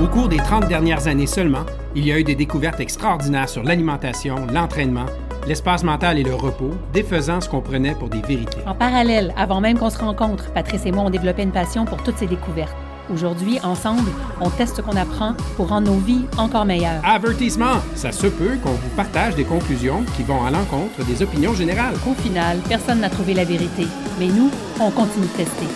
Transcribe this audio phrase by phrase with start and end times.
[0.00, 1.66] Au cours des 30 dernières années seulement,
[1.96, 5.06] il y a eu des découvertes extraordinaires sur l'alimentation, l'entraînement,
[5.48, 8.58] l'espace mental et le repos, défaisant ce qu'on prenait pour des vérités.
[8.64, 12.00] En parallèle, avant même qu'on se rencontre, Patrice et moi ont développé une passion pour
[12.04, 12.76] toutes ces découvertes.
[13.12, 14.08] Aujourd'hui, ensemble,
[14.40, 17.02] on teste ce qu'on apprend pour rendre nos vies encore meilleures.
[17.04, 17.80] Avertissement!
[17.96, 21.94] Ça se peut qu'on vous partage des conclusions qui vont à l'encontre des opinions générales.
[22.08, 23.88] Au final, personne n'a trouvé la vérité,
[24.20, 25.66] mais nous, on continue de tester.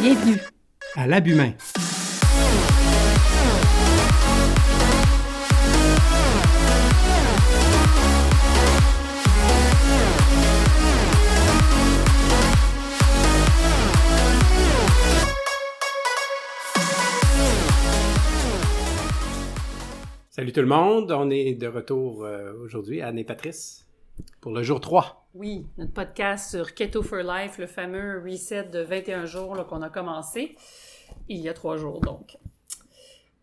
[0.00, 0.40] Bienvenue
[0.96, 1.52] À l'abhumain.
[20.34, 23.86] Salut tout le monde, on est de retour euh, aujourd'hui, Anne et Patrice,
[24.40, 25.28] pour le jour 3.
[25.34, 29.90] Oui, notre podcast sur Keto for Life, le fameux reset de 21 jours qu'on a
[29.90, 30.56] commencé
[31.28, 32.38] il y a trois jours donc.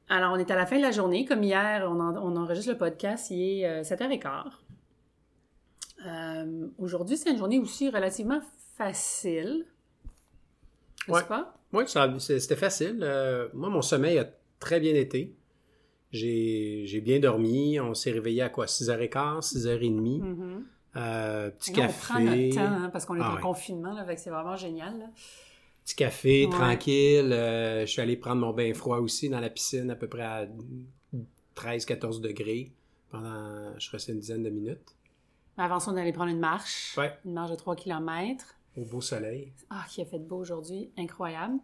[0.09, 1.25] Alors, on est à la fin de la journée.
[1.25, 4.45] Comme hier, on, en- on enregistre le podcast, il est euh, 7h15.
[6.07, 8.41] Euh, Aujourd'hui, c'est une journée aussi relativement
[8.75, 9.67] facile.
[11.07, 11.27] N'est-ce Ouais.
[11.27, 11.53] pas?
[11.73, 11.83] Oui,
[12.17, 13.01] c'était facile.
[13.03, 14.27] Euh, moi, mon sommeil a
[14.59, 15.35] très bien été.
[16.11, 17.79] J'ai bien dormi.
[17.79, 18.65] On s'est réveillé à quoi?
[18.65, 20.21] 6h15, 6h30.
[20.21, 20.65] Mhm.
[20.95, 21.99] Euh, petit Et là, on café.
[22.07, 23.41] prend notre temps hein, parce qu'on est Ah en ouais.
[23.41, 24.97] confinement, là, c'est vraiment génial.
[24.99, 25.05] là.
[25.85, 26.51] Petit café, Ouais.
[26.51, 27.31] tranquille.
[27.31, 30.23] Euh, je suis allé prendre mon bain froid aussi dans la piscine à peu près
[30.23, 30.47] à
[31.55, 32.71] 13-14 degrés
[33.11, 34.95] pendant, je crois, c'est une dizaine de minutes.
[35.57, 36.95] Avant ça, on allait prendre une marche.
[36.97, 37.11] Ouais.
[37.25, 38.55] Une marche de 3 km.
[38.77, 39.53] Au beau soleil.
[39.69, 41.59] Ah, qui a fait beau aujourd'hui, incroyable.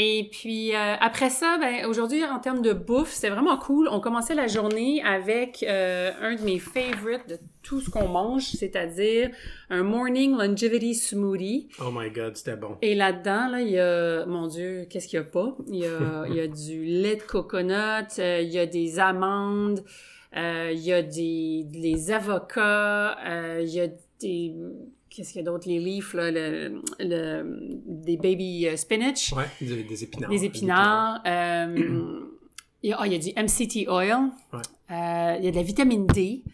[0.00, 3.88] Et puis euh, après ça, ben, aujourd'hui, en termes de bouffe, c'était vraiment cool.
[3.90, 8.44] On commençait la journée avec euh, un de mes favorites de tout ce qu'on mange,
[8.44, 9.30] c'est-à-dire
[9.70, 11.68] un Morning Longevity Smoothie.
[11.80, 12.76] Oh my God, c'était bon.
[12.82, 15.56] Et là-dedans, là, il y a, mon Dieu, qu'est-ce qu'il y a pas?
[15.66, 18.98] Il y a, il y a du lait de coconut, euh, il y a des
[19.00, 19.82] amandes,
[20.36, 23.16] il y a des, des avocats,
[23.60, 23.88] il y a
[24.20, 24.54] des,
[25.10, 25.68] qu'est-ce qu'il y a d'autre?
[25.68, 30.30] Les leafs, là, le, le- des baby euh, spinach, Ouais, des, des épinards.
[30.30, 32.20] des épinards, euh,
[32.82, 34.60] il y a, ah, il y a du MCT oil, Ouais.
[34.90, 36.44] euh, il y a de la vitamine D.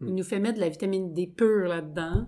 [0.00, 0.08] Mm.
[0.08, 2.26] Il nous fait mettre de la vitamine D pure là-dedans.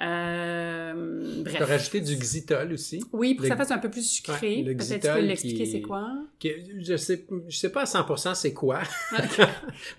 [0.00, 0.92] Euh,
[1.38, 1.68] Tu peux bref.
[1.68, 3.02] rajouter du xytol aussi.
[3.12, 4.62] Oui, pour que ça fasse un peu plus sucré.
[4.64, 6.12] Ouais, Peut-être tu peux l'expliquer c'est quoi?
[6.42, 8.80] Je sais, je sais pas à 100% c'est quoi.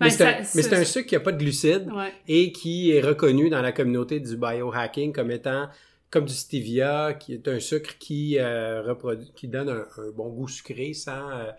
[0.00, 1.88] mais c'est un, sucre qui a pas de glucides.
[1.92, 2.12] Ouais.
[2.28, 5.68] et qui est reconnu dans la communauté du biohacking comme étant
[6.10, 10.28] comme du stevia, qui est un sucre qui, euh, reproduit, qui donne un, un bon
[10.28, 11.50] goût sucré sans euh,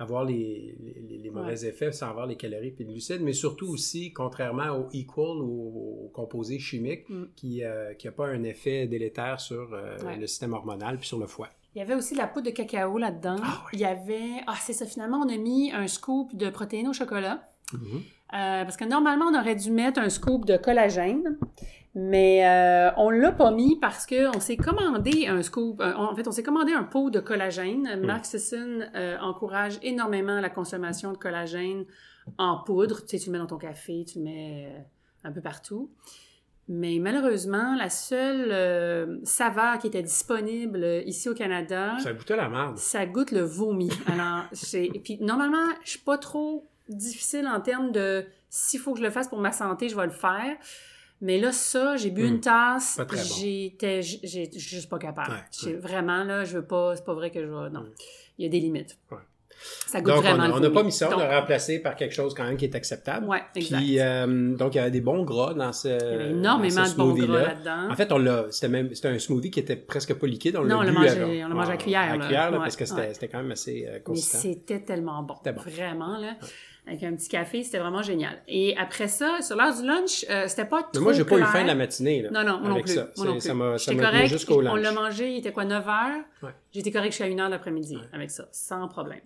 [0.00, 0.74] avoir les,
[1.08, 4.70] les, les mauvais effets, sans avoir les calories et les glucides, mais surtout aussi, contrairement
[4.78, 7.24] au equal ou au composé chimique, Mm.
[7.36, 10.16] qui n'a pas un effet délétère sur euh, Ouais.
[10.16, 11.48] le système hormonal puis sur le foie.
[11.74, 13.36] Il y avait aussi de la poudre de cacao là-dedans.
[13.42, 13.62] Ah.
[13.72, 14.40] Il y avait...
[14.48, 14.86] Ah, c'est ça.
[14.86, 17.48] Finalement, on a mis un scoop de protéines au chocolat.
[17.72, 17.80] Mhm.
[18.32, 21.38] Euh, parce que normalement, on aurait dû mettre un scoop de collagène.
[21.94, 25.80] Mais euh, on l'a pas mis parce que on s'est commandé un scoop.
[25.80, 28.00] euh, en fait, on s'est commandé un pot de collagène.
[28.04, 31.84] Mark Sisson euh, encourage énormément la consommation de collagène
[32.38, 33.00] en poudre.
[33.00, 34.80] Tu sais, tu le mets dans ton café, tu le mets euh,
[35.28, 35.90] un peu partout.
[36.68, 42.36] Mais malheureusement, la seule euh, saveur qui était disponible euh, ici au Canada, Ça goûtait
[42.36, 42.78] la merde.
[42.78, 43.90] ça goûte le vomi.
[44.06, 44.44] Alors,
[45.02, 49.10] puis, normalement, je suis pas trop difficile en termes de s'il faut que je le
[49.10, 50.56] fasse pour ma santé, je vais le faire.
[51.22, 52.26] Mais là, ça, j'ai bu Hmm.
[52.34, 53.16] une tasse, bon.
[53.38, 55.30] j'étais, juste pas capable.
[55.32, 55.80] Ouais, J'ai- ouais.
[55.80, 57.80] Vraiment, là, je veux pas, c'est pas vrai que je vais, non.
[57.80, 57.90] Ouais.
[58.38, 58.96] Il y a des limites.
[59.10, 59.18] Ouais.
[59.86, 62.14] Ça goûte Donc, on vraiment on n'a pas mis ça, on l'a remplacé par quelque
[62.14, 63.26] chose quand même qui est acceptable.
[63.26, 63.76] Ouais, exact.
[63.76, 65.88] Puis, euh, donc, il y avait des bons gras dans ce.
[65.88, 67.90] Il y avait énormément de bons gras là-dedans.
[67.92, 70.56] En fait, on l'a, c'était même, c'était un smoothie qui était presque pas liquide.
[70.56, 72.76] On Non, on l'a mangé- on l'a mangé à cuillère, À cuillère, là, Ouais, parce
[72.76, 73.28] que c'était, ouais.
[73.30, 74.38] quand même assez euh, Mais consistant.
[74.38, 75.34] c'était tellement bon.
[75.66, 76.36] Vraiment, là.
[76.86, 78.42] Avec un petit café, c'était vraiment génial.
[78.48, 81.38] Et après ça, sur l'heure du lunch, euh, c'était pas trop Mais moi, j'ai pas
[81.38, 82.22] eu faim de la matinée.
[82.22, 82.94] Là, Non, non, moi non avec plus.
[82.94, 83.40] Ça, Moi non plus.
[83.42, 84.26] ça m'a, correct.
[84.28, 84.82] jusqu'au On lunch.
[84.82, 86.24] l'a mangé, il était quoi, 9 heures?
[86.42, 86.50] Ouais.
[86.72, 88.02] J'étais correct jusqu'à 1 heure l'après-midi Ouais.
[88.12, 89.20] avec ça, sans problème.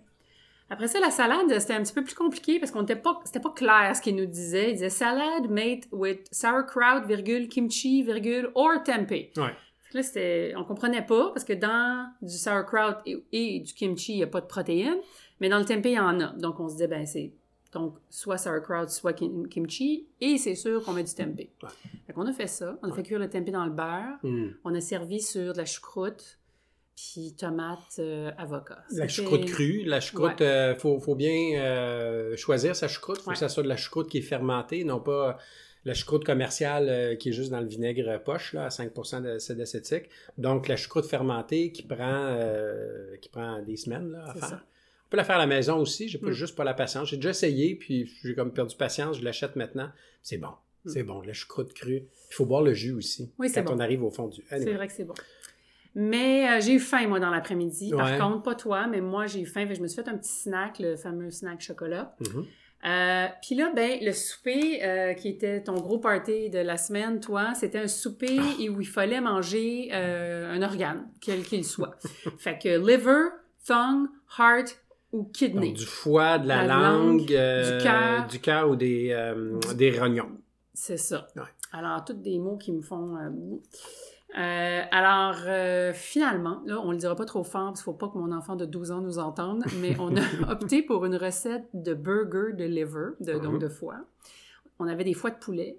[0.69, 3.39] Après ça, la salade, c'était un petit peu plus compliqué parce qu'on n'était pas, c'était
[3.39, 4.69] pas clair ce qu'il nous disait.
[4.71, 9.31] Il disait salade made with sauerkraut, virgule, kimchi, virgule, or tempeh.
[9.37, 9.53] Ouais.
[9.93, 14.17] Là, c'était, on comprenait pas parce que dans du sauerkraut et, et du kimchi, il
[14.17, 14.97] n'y a pas de protéines,
[15.39, 16.33] mais dans le tempeh, il y en a.
[16.37, 17.31] Donc, on se disait, ben, c'est
[17.75, 21.51] donc soit sauerkraut, soit kim- kimchi, et c'est sûr qu'on met du tempeh.
[21.61, 21.69] Ouais.
[22.07, 22.79] Fait qu'on a fait ça.
[22.81, 24.17] On a fait cuire le tempeh dans le beurre.
[24.23, 24.47] Hmm.
[24.63, 26.39] On a servi sur de la choucroute,
[26.95, 28.79] puis tomate, euh, avocat.
[28.91, 29.83] La choucroute crue.
[29.83, 33.19] La choucroute, euh, faut, faut bien euh, choisir sa choucroute.
[33.19, 33.33] faut Ouais.
[33.33, 35.37] que ça soit de la choucroute qui est fermentée, non pas
[35.83, 39.59] la choucroute commerciale euh, qui est juste dans le vinaigre poche, là, à 5% d'acide
[39.61, 40.09] acétique.
[40.39, 44.47] Donc, la choucroute fermentée qui prend, euh, qui prend des semaines là, à faire.
[44.49, 44.63] ça.
[45.07, 46.07] On peut la faire à la maison aussi.
[46.07, 46.33] J'ai pas Mm.
[46.33, 47.09] juste pas la patience.
[47.09, 49.19] J'ai déjà essayé, puis j'ai comme perdu patience.
[49.19, 49.89] Je l'achète maintenant.
[50.23, 50.49] C'est bon.
[50.85, 50.89] Mm.
[50.89, 51.21] C'est bon.
[51.21, 52.03] La choucroute crue.
[52.31, 53.31] Il faut boire le jus aussi.
[53.37, 53.77] Oui, c'est quand bon.
[53.77, 54.41] on arrive au fond du.
[54.49, 55.13] C'est vrai que c'est bon.
[55.93, 57.93] Mais euh, j'ai eu faim, moi, dans l'après-midi.
[57.93, 57.97] Ouais.
[57.97, 59.65] Par contre, pas toi, mais moi, j'ai eu faim.
[59.73, 62.15] Je me suis fait un petit snack, le fameux snack chocolat.
[62.19, 62.45] Mhm.
[62.85, 67.19] Euh, Puis là, ben, le souper, euh, qui était ton gros party de la semaine,
[67.19, 71.97] toi, c'était un souper et où il fallait manger euh, un organe, quel qu'il soit.
[72.37, 73.29] fait que liver,
[73.65, 74.07] tongue,
[74.37, 74.77] heart
[75.15, 75.69] ou kidney.
[75.69, 78.27] Donc, du foie, de la, La langue, langue, euh, du cœur.
[78.27, 80.31] du cœur ou des, euh, des rognons.
[80.73, 81.27] C'est ça.
[81.35, 81.41] Ouais.
[81.71, 83.15] Alors, tous des mots qui me font...
[84.37, 88.09] euh, alors, euh, finalement, là, on le dira pas trop fort parce qu'il faut pas
[88.09, 90.21] que mon enfant de 12 ans nous entende, mais on a
[90.51, 93.59] opté pour une recette de burger de liver, de, donc Mhm.
[93.59, 93.95] de foie.
[94.79, 95.77] On avait des foies de poulet.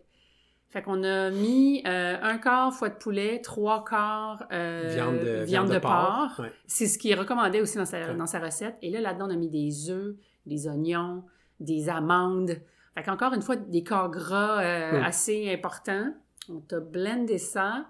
[0.69, 5.45] Fait qu'on a mis euh, un quart foie de poulet, trois quarts euh, viande de,
[5.45, 6.41] viande de porc.
[6.41, 6.53] Ouais.
[6.67, 8.15] C'est ce qui est recommandé aussi dans sa, Ouais.
[8.15, 8.77] dans sa recette.
[8.83, 11.25] Et là, là-dedans, on a mis des œufs, des oignons,
[11.61, 12.57] des amandes.
[12.95, 16.13] Fait qu'encore une fois, des corps gras euh, assez importants.
[16.51, 17.87] On t'a blendé ça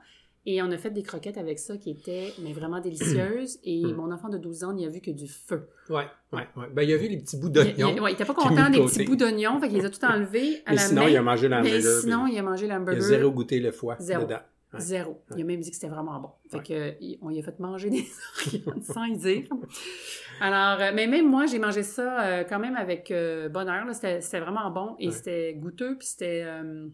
[0.47, 3.59] et on a fait des croquettes avec ça qui étaient mais vraiment délicieuses.
[3.65, 3.93] Et Hmm.
[3.97, 5.69] mon enfant de 12 ans n'y a vu que du feu.
[5.91, 6.67] Ouais, ouais, ouais.
[6.73, 8.03] Ben, il a vu les petits bouts Il, il- d'oignons.
[8.03, 10.05] ouais, il était pas content de des petits bouts d'oignons, fait qu'il les a tout
[10.05, 11.09] enlevés à Mais la sinon, main.
[11.11, 12.01] il a mangé l'hamburger.
[12.01, 13.01] sinon, il a mangé il a l'hamburger.
[13.03, 14.23] zéro goûté le foie Zéro.
[14.25, 14.39] dedans.
[14.75, 14.81] Ouais.
[14.81, 15.23] Zéro.
[15.37, 16.31] Il a même dit que c'était vraiment bon.
[16.51, 18.05] Fait que, on lui a fait manger des
[18.67, 19.45] organes sans y dire.
[20.41, 23.87] Alors, euh, mais même moi, j'ai mangé ça euh, quand même avec euh, bonheur.
[23.95, 25.13] C'était c'était vraiment bon et Ouais.
[25.15, 25.97] c'était goûteux.
[25.97, 26.43] Puis c'était.
[26.45, 26.89] euh,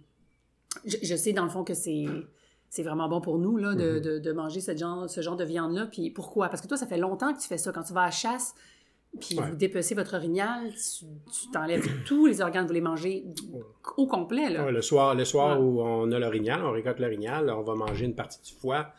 [0.84, 2.04] je, je sais dans le fond que c'est.
[2.74, 4.00] C'est vraiment bon pour nous là, de, Mhm.
[4.00, 5.84] de, de manger ce genre, ce genre de viande-là.
[5.92, 6.48] Puis pourquoi?
[6.48, 7.70] Parce que toi, ça fait longtemps que tu fais ça.
[7.70, 8.54] Quand tu vas à la chasse,
[9.20, 9.44] puis Ouais.
[9.50, 13.26] vous dépecez votre orignal, tu t'enlèves tous les organes, vous les mangez
[13.98, 14.48] au complet.
[14.48, 14.64] Là.
[14.64, 15.66] Ouais, le soir, le soir Ouais.
[15.66, 18.94] où on a l'orignal, on récolte l'orignal, on va manger une partie du foie.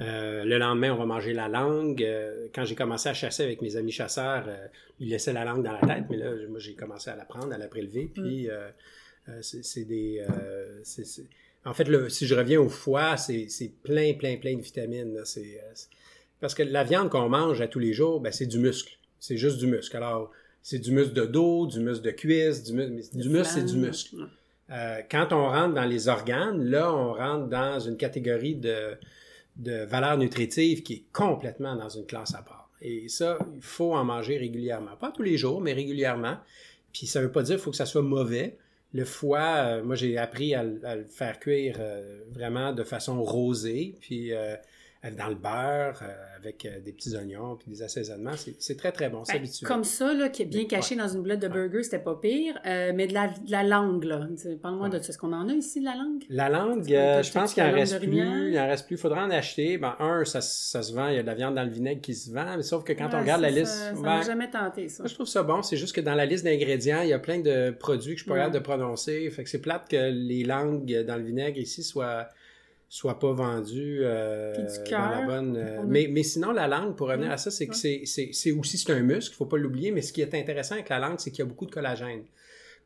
[0.00, 2.02] Euh, le lendemain, on va manger la langue.
[2.02, 4.68] Euh, quand j'ai commencé à chasser avec mes amis chasseurs, euh,
[5.00, 7.52] ils laissaient la langue dans la tête, mais là, moi, j'ai commencé à la prendre,
[7.52, 8.10] à la prélever.
[8.14, 8.70] Puis, euh,
[9.28, 10.24] euh, c'est des.
[11.64, 13.48] En fait, le- si je reviens au foie, c'est
[13.82, 15.20] plein, plein, plein de vitamines.
[15.24, 15.88] C'est, euh, c'est-
[16.40, 18.96] Parce que la viande qu'on mange à tous les jours, ben, c'est du muscle.
[19.18, 19.96] C'est juste du muscle.
[19.96, 20.30] Alors,
[20.62, 23.64] c'est du muscle de dos, du muscle de cuisse, du, mu- mais du muscle, c'est
[23.64, 24.16] du muscle.
[24.70, 28.94] Euh, quand on rentre dans les organes, là, on rentre dans une catégorie de,
[29.56, 32.70] de valeur nutritive qui est complètement dans une classe à part.
[32.80, 34.94] Et ça, il faut en manger régulièrement.
[35.00, 36.36] Pas tous les jours, mais régulièrement.
[36.92, 38.56] Puis ça veut pas dire qu'il faut que ça soit mauvais.
[38.92, 42.84] Le foie, euh, moi, j'ai appris à, le- à le faire cuire euh, vraiment de
[42.84, 44.56] façon rosée, puis euh,
[45.16, 48.32] dans le beurre, euh, avec euh, des petits oignons, puis des assaisonnements.
[48.36, 49.24] C'est c'est très, très bon.
[49.24, 49.68] C'est Ben, habituel.
[49.68, 52.58] comme ça, là, qui est bien caché dans une boulette de burger, c'était pas pire.
[52.66, 54.26] Euh, mais de la, de la langue, là.
[54.60, 54.98] Parle-moi Ouais.
[54.98, 55.10] de ça.
[55.10, 56.24] Est-ce qu'on en a ici, de la langue?
[56.28, 58.50] La langue, euh, je pense qu'il en reste plus.
[58.52, 58.96] Il en reste plus.
[58.96, 59.78] Il faudra en acheter.
[59.78, 61.08] Ben, un, ça, ça se vend.
[61.08, 62.56] Il y a de la viande dans le vinaigre qui se vend.
[62.56, 63.72] Mais sauf que quand Ouais, on regarde la liste.
[63.72, 65.04] Ça, ben, m'a jamais tenté, ça.
[65.04, 65.62] moi, je trouve ça bon.
[65.62, 68.22] C'est juste que dans la liste d'ingrédients, il y a plein de produits que je
[68.24, 69.30] suis pas capable de prononcer.
[69.30, 72.28] Fait que c'est plate que les langues dans le vinaigre ici soient
[72.88, 74.54] soient pas vendues euh,
[74.90, 75.56] dans la bonne.
[75.56, 78.02] euh, mais, mais sinon, la langue, pour revenir à ça, c'est que c'est-
[78.52, 79.90] aussi c'est un muscle, il faut pas l'oublier.
[79.92, 82.22] Mais ce qui est intéressant avec la langue, c'est qu'il y a beaucoup de collagène.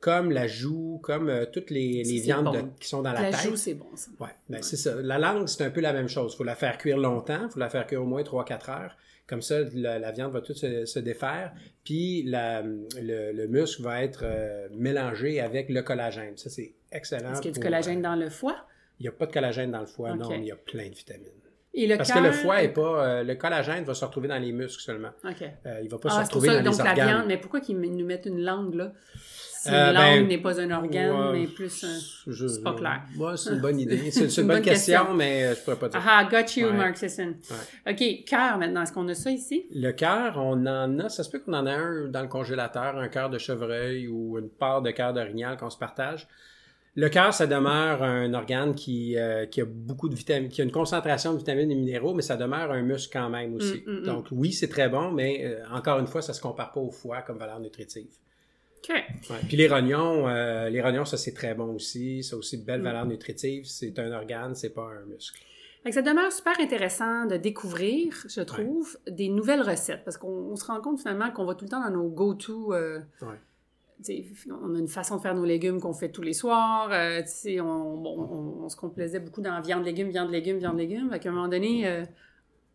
[0.00, 2.52] Comme la joue, comme euh, toutes les, viandes bon.
[2.52, 3.48] de- qui sont dans la, La tête.
[3.48, 4.10] joue, c'est bon, ça.
[4.18, 4.96] Ouais, ben c'est ça.
[5.00, 6.32] La langue, c'est un peu la même chose.
[6.34, 8.96] Il faut la faire cuire longtemps, il faut la faire cuire au moins 3-4 heures.
[9.28, 11.52] Comme ça, la, la viande va toute se, se défaire.
[11.84, 14.24] Puis la- le, le muscle va être
[14.76, 16.36] mélangé avec le collagène.
[16.36, 17.30] Ça, c'est excellent.
[17.32, 18.56] Est-ce qu'il y a du collagène dans le foie?
[18.98, 20.88] Il n'y a pas de collagène dans le foie, non, mais il y a plein
[20.88, 21.26] de vitamines.
[21.74, 23.06] Et le Parce que le foie est pas.
[23.06, 25.08] euh, le collagène va se retrouver dans les muscles seulement.
[25.24, 25.42] OK.
[25.66, 27.08] Euh, il va pas Ah, se retrouver ça, dans donc les la organes.
[27.08, 28.92] viande, mais pourquoi qu'ils nous mettent une langue, là?
[29.14, 31.98] Si Euh, une ben, langue n'est pas un organe, Ouais, mais plus un...
[32.36, 33.02] c'est pas clair.
[33.18, 34.10] Ouais, c'est une bonne idée.
[34.10, 35.14] C'est une, Une bonne bonne question, question.
[35.14, 36.00] mais euh, je pourrais pas dire.
[36.06, 36.72] Ah, got you, Ouais.
[36.74, 37.34] Mark Sisson.
[37.88, 38.82] OK, cœur maintenant.
[38.82, 39.64] Est-ce qu'on a ça ici?
[39.74, 42.98] Le cœur, on en a, ça se peut qu'on en a un dans le congélateur,
[42.98, 46.28] un cœur de chevreuil ou une part de cœur d'orignal qu'on se partage.
[46.94, 50.64] Le cœur, ça demeure un organe qui, euh, qui a beaucoup de vitamines, qui a
[50.64, 53.82] une concentration de vitamines et minéraux, mais ça demeure un muscle quand même aussi.
[53.86, 54.04] Mm, mm, mm.
[54.04, 56.90] Donc oui, c'est très bon, mais euh, encore une fois, ça se compare pas au
[56.90, 58.10] foie comme valeur nutritive.
[58.78, 58.90] OK.
[58.90, 59.36] Ouais.
[59.48, 62.66] Puis les rognons, euh, les rognons, ça c'est très bon aussi, ça a aussi de
[62.66, 62.84] belles Mm.
[62.84, 63.64] valeurs nutritives.
[63.64, 65.40] C'est un organe, c'est pas un muscle.
[65.84, 70.04] Que ça demeure super intéressant de découvrir, je trouve, des nouvelles recettes.
[70.04, 72.68] Parce qu'on on se rend compte finalement qu'on va tout le temps dans nos go-to.
[72.72, 73.00] Ouais.
[74.50, 76.88] On a une façon de faire nos légumes qu'on fait tous les soirs.
[76.92, 77.22] euh,
[77.60, 78.28] on, bon,
[78.60, 81.10] on, on se complaisait beaucoup dans viande, légumes, viande, légumes, viande, légumes.
[81.10, 82.04] Fait qu'à un moment donné, euh,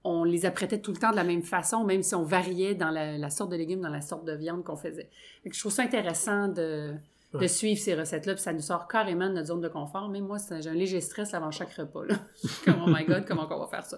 [0.04, 2.90] on les apprêtait tout le temps de la même façon, même si on variait dans
[2.92, 5.10] la, la sorte de légumes, dans la sorte de viande qu'on faisait.
[5.44, 6.94] Fait que je trouve ça intéressant de,
[7.34, 7.48] de Ouais.
[7.50, 10.08] suivre ces recettes-là, puis ça nous sort carrément de notre zone de confort.
[10.08, 12.06] Même moi, j'ai un léger stress avant chaque repas.
[12.06, 12.16] Là.
[12.66, 13.98] Comme, oh my God, comment on va faire ça?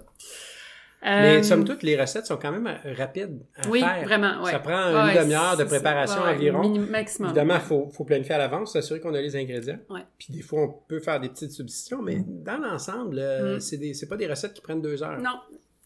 [1.02, 4.04] Mais Euh, somme toute, les recettes sont quand même euh, rapides à Oui, faire.
[4.04, 4.52] vraiment, ouais.
[4.52, 6.68] Ça prend une Ouais, demi-heure de préparation ouais, environ.
[6.78, 7.30] maximum.
[7.30, 9.80] Évidemment, il faut, faut planifier à l'avance, s'assurer qu'on a les ingrédients.
[9.90, 10.02] Ouais.
[10.18, 13.60] Puis des fois, on peut faire des petites substitutions, mais dans l'ensemble, euh, Mm.
[13.94, 15.20] c'est pas des recettes qui prennent deux heures.
[15.22, 15.40] Non,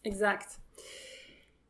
[0.03, 0.57] exact.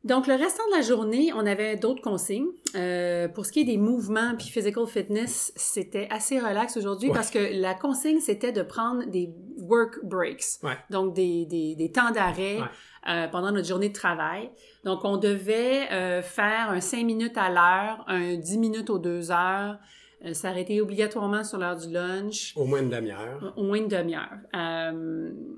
[0.05, 2.47] Donc, le restant de la journée, on avait d'autres consignes.
[2.75, 7.15] Euh, pour ce qui est des mouvements puis physical fitness, c'était assez relax aujourd'hui Ouais.
[7.15, 9.29] parce que la consigne, c'était de prendre des
[9.63, 10.59] work breaks.
[10.63, 10.77] Ouais.
[10.89, 12.67] Donc, des, des, des temps d'arrêt Ouais.
[13.09, 14.49] euh, pendant notre journée de travail.
[14.83, 19.31] Donc, on devait euh, faire un 5 minutes à l'heure, un 10 minutes aux 2
[19.31, 19.77] heures,
[20.25, 23.53] euh, s'arrêter obligatoirement sur l'heure du lunch, Au moins une demi-heure.
[23.57, 24.37] au moins une demi-heure.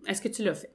[0.07, 0.69] Est-ce que tu l'as fait?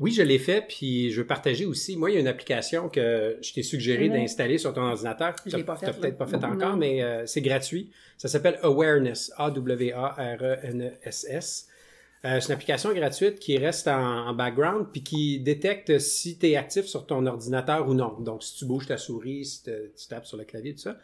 [0.00, 1.96] Oui, je l'ai fait, puis je veux partager aussi.
[1.96, 4.14] Moi, il y a une application que je t'ai suggéré Mhm.
[4.14, 5.36] d'installer sur ton ordinateur.
[5.46, 6.48] Je l'ai pas peut-être pas fait Non.
[6.54, 7.90] encore, mais euh, c'est gratuit.
[8.16, 11.68] Ça s'appelle Awareness, A-W-A-R-E-N-E-S-S.
[12.24, 16.50] Euh, c'est une application gratuite qui reste en, en background puis qui détecte si tu
[16.50, 18.16] es actif sur ton ordinateur ou non.
[18.20, 20.96] Donc, si tu bouges ta souris, si te- tu tapes sur le clavier, tout ça.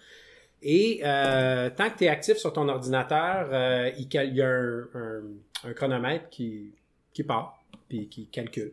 [0.63, 4.49] Et euh, tant que tu es actif sur ton ordinateur, euh, il, il y a
[4.49, 5.23] un, un-
[5.65, 6.71] un chronomètre qui,
[7.13, 8.73] qui part puis qui calcule.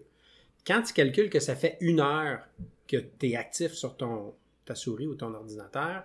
[0.68, 2.40] Quand tu calcules que ça fait une heure
[2.88, 4.34] que tu es actif sur ton,
[4.66, 6.04] ta souris ou ton ordinateur,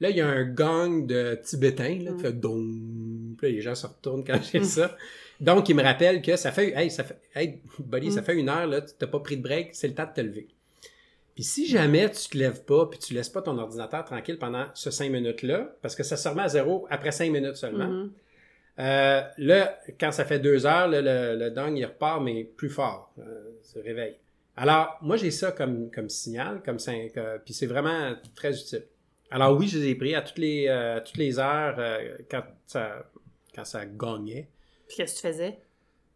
[0.00, 2.18] là, il y a un gong de tibétain là, qui Mm.
[2.20, 3.36] fait dong.
[3.38, 4.96] Puis là, les gens se retournent quand j'ai ça.
[5.40, 8.24] Donc, il me rappelle que ça fait, hey, ça fait, hey, buddy, ça Mm.
[8.24, 10.20] fait une heure, là, tu n'as pas pris de break, c'est le temps de te
[10.20, 10.48] lever.
[11.34, 14.64] Puis si jamais tu te lèves pas, puis tu laisses pas ton ordinateur tranquille pendant
[14.72, 18.10] ce cinq minutes-là, parce que ça se remet à zéro après cinq minutes seulement, Mhm.
[18.78, 22.70] euh, là, quand ça fait deux heures, là, le, le dong, il repart, mais plus
[22.70, 24.16] fort, euh, se réveille.
[24.56, 28.84] Alors, moi, j'ai ça comme, comme signal, comme cinq, euh, puis c'est vraiment très utile.
[29.30, 32.16] Alors oui, je les ai pris à toutes les, euh, à toutes les heures euh,
[32.30, 33.04] quand, ça,
[33.54, 34.48] quand ça gagnait.
[34.88, 35.58] Puis qu'est-ce que tu faisais?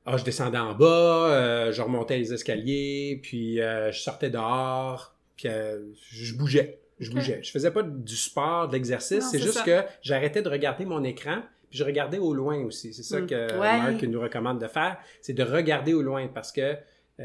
[0.06, 0.86] Ah, je descendais en bas,
[1.30, 6.80] euh, je remontais les escaliers, puis euh, je sortais dehors, puis euh, je bougeais.
[6.98, 7.40] Je bougeais.
[7.42, 9.24] Je faisais pas du sport, de l'exercice.
[9.30, 9.62] C'est juste ça.
[9.64, 12.92] que j'arrêtais de regarder mon écran, puis je regardais au loin aussi.
[12.94, 13.26] C'est ça Mm.
[13.26, 13.78] que Ouais.
[13.78, 16.76] Marc nous recommande de faire, c'est de regarder au loin parce que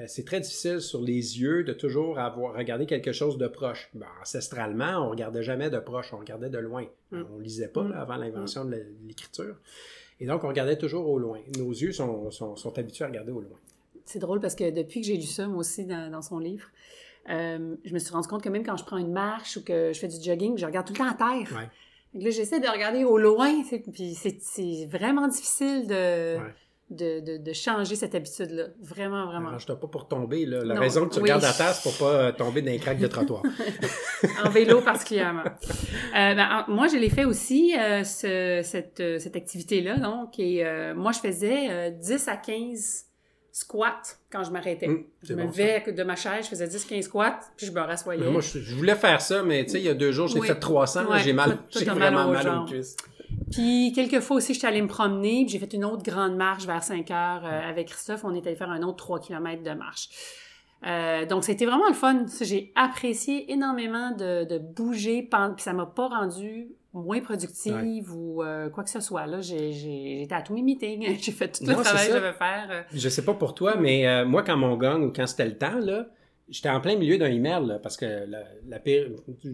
[0.08, 3.90] c'est très difficile sur les yeux de toujours avoir regardé quelque chose de proche.
[3.94, 6.86] Ben, ancestralement, on regardait jamais de proche, on regardait de loin.
[7.12, 7.22] Mm.
[7.34, 7.92] On lisait pas Mm.
[7.92, 8.76] là, avant l'invention de
[9.08, 9.56] l'écriture.
[10.20, 11.40] Et donc, on regardait toujours au loin.
[11.58, 13.58] Nos yeux sont, sont, sont habitués à regarder au loin.
[14.06, 16.68] C'est drôle parce que depuis que j'ai lu ça, moi aussi, dans, dans son livre,
[17.30, 19.92] euh, je me suis rendu compte que même quand je prends une marche ou que
[19.94, 21.52] je fais du jogging, je regarde tout le temps à terre.
[21.58, 22.22] Ouais.
[22.22, 26.54] Là, j'essaie de regarder au loin, puis c'est- c'est vraiment difficile de, Ouais.
[26.92, 28.66] De, de, de changer cette habitude-là.
[28.82, 29.50] Vraiment, vraiment.
[29.50, 30.46] Arrange-toi pas pour tomber.
[30.46, 30.64] Là.
[30.64, 31.24] La Non, raison que tu oui.
[31.24, 33.42] regardes à terre, c'est pour pas euh, tomber dans les craques de trottoir.
[34.44, 35.44] en vélo particulièrement.
[35.46, 39.98] Euh, ben, en- moi, je l'ai fait aussi, euh, ce- cette, cette activité-là.
[39.98, 43.06] Donc, et euh, moi, je faisais euh, 10 à 15
[43.52, 44.02] squats
[44.32, 44.88] quand je m'arrêtais.
[44.88, 45.92] Hum, je me bon, ça.
[45.92, 48.22] de ma chaise, je faisais 10-15 squats, puis je me rassoyais.
[48.24, 50.28] Mais moi, je, je voulais faire ça, mais tu sais, il y a deux jours,
[50.28, 50.48] j'ai Oui.
[50.48, 51.04] fait 300.
[51.04, 52.96] là, Ouais, j'ai mal, j'ai mal vraiment aux mal aux cuisses.
[53.52, 56.66] Puis, quelques fois aussi, j'étais allée me promener, puis j'ai fait une autre grande marche
[56.66, 58.24] vers 5 heures euh, avec Christophe.
[58.24, 60.10] On est allé faire un autre 3 km de marche.
[60.86, 62.26] Euh, donc, c'était vraiment le fun.
[62.42, 68.70] J'ai apprécié énormément de, de bouger, puis ça m'a pas rendu moins productive ou euh,
[68.70, 69.26] quoi que ce soit.
[69.28, 72.34] Là, j'étais à tous mes meetings, j'ai fait tout le Non, travail que je devais
[72.34, 72.86] faire.
[72.94, 75.58] Je sais pas pour toi, mais euh, moi, quand mon gang ou quand c'était le
[75.58, 76.08] temps, là,
[76.50, 79.08] j'étais en plein milieu d'un email, là, parce que la, la pire,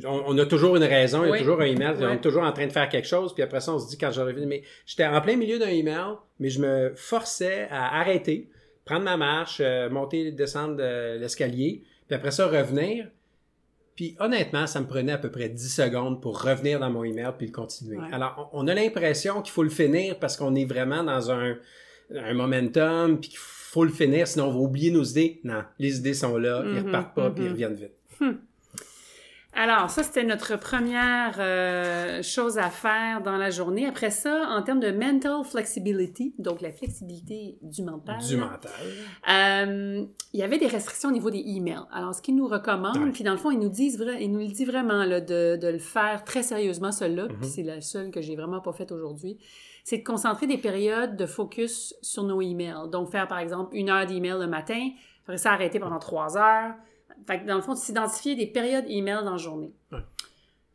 [0.06, 1.40] on, on a toujours une raison, il y a Oui.
[1.40, 3.74] toujours un email, on est toujours en train de faire quelque chose, puis après ça,
[3.74, 6.60] on se dit quand j'aurais fini, mais j'étais en plein milieu d'un email, mais je
[6.62, 8.50] me forçais à arrêter,
[8.86, 13.08] prendre ma marche, euh, monter, descendre de l'escalier, puis après ça, revenir.
[13.96, 17.30] Puis honnêtement, ça me prenait à peu près 10 secondes pour revenir dans mon email
[17.38, 17.98] puis le continuer.
[17.98, 18.06] Ouais.
[18.12, 21.58] Alors, on on a l'impression qu'il faut le finir parce qu'on est vraiment dans un,
[22.16, 25.40] un momentum puis qu'il faut le finir, sinon on va oublier nos idées.
[25.44, 27.52] Non, les idées sont là, ils Mhm, repartent pas puis ils mhm.
[27.54, 27.92] reviennent vite.
[29.54, 33.86] Alors, ça, c'était notre première euh, chose à faire dans la journée.
[33.86, 38.18] Après ça, en termes de mental flexibility, donc la flexibilité du mental.
[38.26, 38.72] Du mental.
[39.30, 41.82] Euh, il y avait des restrictions au niveau des emails.
[41.92, 43.12] Alors, ce qu'ils nous recommandent, Ouais.
[43.12, 45.68] puis dans le fond, ils nous disent, ils nous le disent vraiment là, de, de
[45.68, 47.38] le faire très sérieusement, celui-là, Mhm.
[47.42, 49.38] puis c'est la seule que j'ai vraiment pas faite aujourd'hui,
[49.84, 52.90] c'est de concentrer des périodes de focus sur nos emails.
[52.92, 54.90] Donc, faire par exemple une heure d'email le matin,
[55.24, 56.74] après ça arrêter pendant trois heures.
[57.28, 59.74] Fait que dans le fond, s'identifier des périodes email dans la journée.
[59.92, 60.00] Ouais.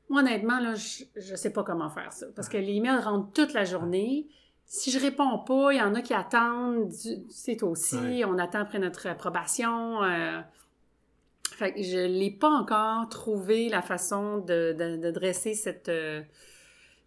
[0.08, 2.26] Moi, honnêtement, là, je, je sais pas comment faire ça.
[2.36, 4.28] Parce que les emails rentrent toute la journée.
[4.64, 6.92] Si je réponds pas, il y en a qui attendent.
[7.28, 7.96] C'est toi aussi.
[7.96, 8.24] Ouais.
[8.24, 10.02] On attend après notre approbation.
[10.04, 10.40] euh.
[11.50, 15.88] Fait que je l'ai pas encore trouvé la façon de, de, de dresser cette.
[15.88, 16.22] euh,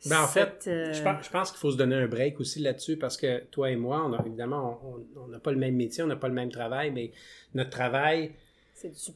[0.05, 3.17] Ben, en fait, euh, Je pense, qu'il faut se donner un break aussi là-dessus parce
[3.17, 4.79] que toi et moi, on a, évidemment,
[5.17, 7.11] on- n'a pas le même métier, on n'a pas le même travail, mais
[7.53, 8.31] notre travail,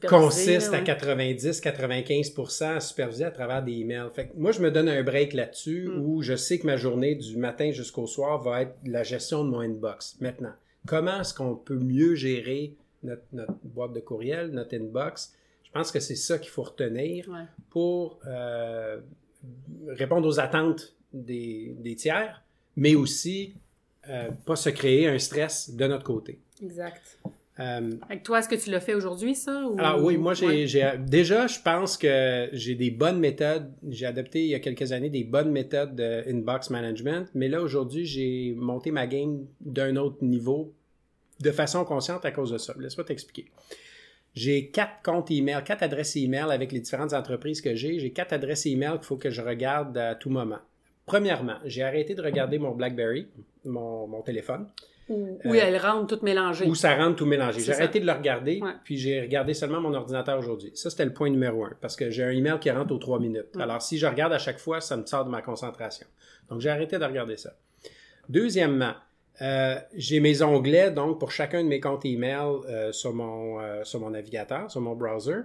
[0.06, 4.08] consiste à 90-95% à superviser à travers des emails.
[4.14, 6.00] Fait que moi, je me donne un break là-dessus Mm.
[6.04, 9.50] où je sais que ma journée du matin jusqu'au soir va être la gestion de
[9.50, 10.16] mon inbox.
[10.20, 10.52] Maintenant,
[10.86, 15.32] comment est-ce qu'on peut mieux gérer notre, notre boîte de courriel, notre inbox?
[15.64, 17.44] Je pense que c'est ça qu'il faut retenir Ouais.
[17.70, 19.00] pour euh,
[19.88, 22.42] répondre aux attentes des, des tiers,
[22.76, 23.54] mais aussi
[24.08, 26.38] euh, pas se créer un stress de notre côté.
[26.62, 27.18] Exact.
[27.60, 29.64] Euh, Avec toi, est-ce que tu l'as fait aujourd'hui, ça?
[29.66, 29.78] Ou...
[29.78, 30.66] alors oui, moi j'ai, Ouais.
[30.66, 33.70] j'ai- déjà je pense que j'ai des bonnes méthodes.
[33.88, 37.62] J'ai adopté il y a quelques années des bonnes méthodes de inbox management, mais là
[37.62, 40.72] aujourd'hui j'ai monté ma game d'un autre niveau
[41.40, 42.74] de façon consciente à cause de ça.
[42.78, 43.46] Laisse-moi t'expliquer.
[44.34, 47.98] J'ai quatre comptes email, quatre adresses email avec les différentes entreprises que j'ai.
[48.00, 50.58] J'ai quatre adresses email qu'il faut que je regarde à tout moment.
[51.06, 53.28] Premièrement, j'ai arrêté de regarder mon BlackBerry,
[53.64, 54.66] mon, mon téléphone,
[55.10, 56.64] Où, Euh, où elles rentrent toutes mélangées.
[56.66, 57.60] où ça rentre tout mélangé.
[57.60, 58.72] J'ai arrêté de le regarder, Ouais.
[58.84, 60.70] puis j'ai regardé seulement mon ordinateur aujourd'hui.
[60.74, 63.20] Ça, c'était le point numéro un, parce que j'ai un email qui rentre aux trois
[63.20, 63.54] minutes.
[63.60, 66.06] Alors, si je regarde à chaque fois, ça me sort de ma concentration.
[66.48, 67.52] Donc, j'ai arrêté de regarder ça.
[68.30, 68.94] Deuxièmement,
[69.42, 73.82] euh, j'ai mes onglets, donc, pour chacun de mes comptes email euh, sur, mon, euh,
[73.84, 75.40] sur mon navigateur, sur mon browser.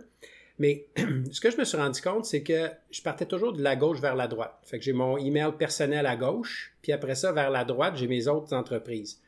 [0.60, 0.88] Mais
[1.32, 4.00] ce que je me suis rendu compte, c'est que je partais toujours de la gauche
[4.00, 4.60] vers la droite.
[4.64, 8.08] Fait que j'ai mon email personnel à gauche, puis après ça, vers la droite, j'ai
[8.08, 9.22] mes autres entreprises.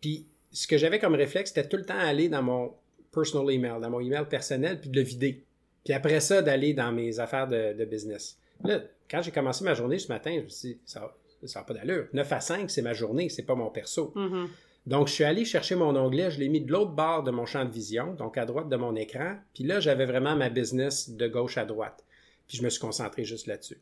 [0.00, 2.74] Puis ce que j'avais comme réflexe, c'était tout le temps aller dans mon
[3.12, 5.44] personal email, dans mon email personnel, puis de le vider.
[5.84, 8.38] Puis après ça, d'aller dans mes affaires de, business.
[8.64, 8.80] Là,
[9.10, 12.06] quand j'ai commencé ma journée ce matin, je me suis dit, ça n'a pas d'allure.
[12.12, 14.12] 9 à 5, c'est ma journée, c'est pas mon perso.
[14.14, 14.48] Mhm.
[14.86, 17.44] Donc, je suis allé chercher mon onglet, je l'ai mis de l'autre bord de mon
[17.44, 19.36] champ de vision, donc à droite de mon écran.
[19.52, 22.04] Puis là, j'avais vraiment ma business de gauche à droite.
[22.46, 23.78] Puis je me suis concentré juste là-dessus.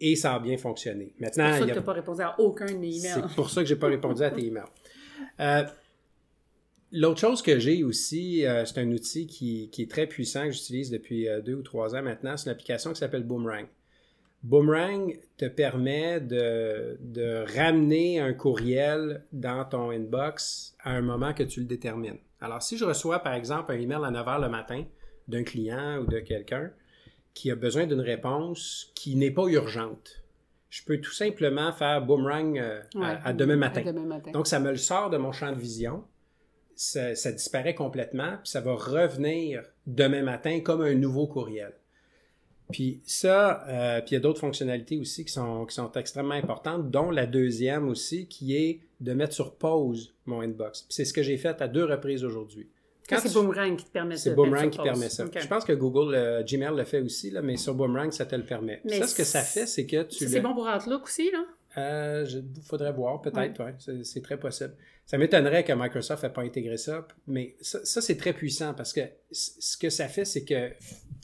[0.00, 1.14] Et ça a bien fonctionné.
[1.18, 3.24] C'est pour ça que tu n'as pas répondu à aucun de mes emails.
[3.28, 4.64] c'est pour ça que j'ai pas répondu à tes emails.
[5.40, 5.64] Euh,
[6.96, 10.52] L'autre chose que j'ai aussi, euh, c'est un outil qui, qui est très puissant que
[10.52, 12.36] j'utilise depuis euh, deux ou trois ans maintenant.
[12.36, 13.66] C'est une application qui s'appelle Boomerang.
[14.44, 21.42] Boomerang te permet de, de ramener un courriel dans ton inbox à un moment que
[21.42, 22.18] tu le détermines.
[22.40, 24.84] Alors, si je reçois, par exemple, un email à 9 h le matin
[25.28, 26.70] d'un client ou de quelqu'un
[27.32, 30.22] qui a besoin d'une réponse qui n'est pas urgente,
[30.68, 33.18] je peux tout simplement faire boomerang euh, à- Ouais.
[33.24, 33.80] à, demain matin.
[33.80, 34.30] À demain matin.
[34.32, 36.04] Donc, ça me le sort de mon champ de vision.
[36.76, 41.72] Ça, ça disparaît complètement, puis ça va revenir demain matin comme un nouveau courriel.
[42.72, 46.34] Puis ça, euh, puis il y a d'autres fonctionnalités aussi qui sont, qui sont extrêmement
[46.34, 50.82] importantes, dont la deuxième aussi, qui est de mettre sur pause mon inbox.
[50.82, 52.68] Puis c'est ce que j'ai fait à deux reprises aujourd'hui.
[53.06, 55.26] Ça, c'est tu- Boomerang qui te permet c'est de Boomerang qui permet ça.
[55.36, 58.34] Je pense que Google, euh, Gmail le fait aussi, là, mais sur Boomerang, ça te
[58.34, 58.80] le permet.
[58.86, 61.02] Mais ça, ce que ça fait, c'est que tu Ça, le- C'est bon pour Outlook
[61.04, 61.44] aussi, là?
[61.76, 63.74] euh, je, faudrait voir, peut-être, ouais.
[63.78, 64.74] c'est, c'est très possible.
[65.04, 68.92] Ça m'étonnerait que Microsoft n'ait pas intégré ça, mais ça, ça, c'est très puissant parce
[68.94, 69.00] que
[69.32, 70.70] ce que ça fait, c'est que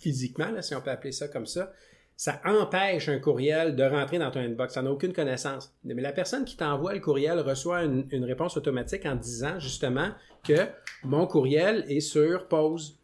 [0.01, 1.73] physiquement, là, si on peut appeler ça comme ça,
[2.21, 4.75] ça empêche un courriel de rentrer dans ton inbox.
[4.75, 5.73] Ça n'a aucune connaissance.
[5.85, 10.11] Mais la personne qui t'envoie le courriel reçoit une, réponse automatique en disant justement
[10.47, 10.67] que
[11.03, 12.99] mon courriel est sur pause.